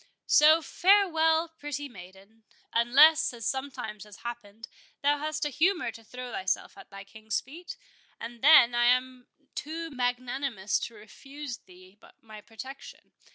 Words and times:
So, 0.25 0.63
farewell, 0.63 1.49
pretty 1.59 1.87
maiden! 1.87 2.43
unless, 2.73 3.33
as 3.33 3.45
sometimes 3.45 4.03
has 4.03 4.15
happened, 4.25 4.67
thou 5.03 5.19
hast 5.19 5.45
a 5.45 5.49
humour 5.51 5.91
to 5.91 6.03
throw 6.03 6.31
thyself 6.31 6.75
at 6.75 6.89
thy 6.89 7.03
King's 7.03 7.39
feet, 7.39 7.77
and 8.19 8.41
then 8.43 8.73
I 8.73 8.85
am 8.85 9.27
too 9.53 9.91
magnanimous 9.91 10.79
to 10.87 10.95
refuse 10.95 11.59
thee 11.59 11.99
my 12.19 12.41
protection. 12.41 13.11